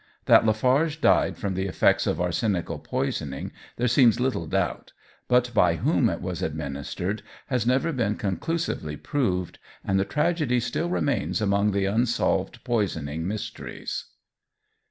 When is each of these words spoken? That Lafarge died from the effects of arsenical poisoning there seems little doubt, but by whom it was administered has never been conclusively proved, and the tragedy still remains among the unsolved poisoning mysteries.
That 0.25 0.47
Lafarge 0.47 0.99
died 0.99 1.37
from 1.37 1.53
the 1.53 1.67
effects 1.67 2.07
of 2.07 2.19
arsenical 2.19 2.79
poisoning 2.79 3.51
there 3.75 3.87
seems 3.87 4.19
little 4.19 4.47
doubt, 4.47 4.93
but 5.27 5.53
by 5.53 5.75
whom 5.75 6.09
it 6.09 6.21
was 6.21 6.41
administered 6.41 7.21
has 7.49 7.67
never 7.67 7.93
been 7.93 8.15
conclusively 8.15 8.97
proved, 8.97 9.59
and 9.85 9.99
the 9.99 10.03
tragedy 10.05 10.59
still 10.59 10.89
remains 10.89 11.39
among 11.39 11.69
the 11.69 11.85
unsolved 11.85 12.63
poisoning 12.63 13.27
mysteries. 13.27 14.05